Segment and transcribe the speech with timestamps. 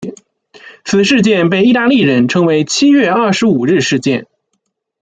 [0.83, 4.25] 此事件被意大利人称为七月二十五日事件。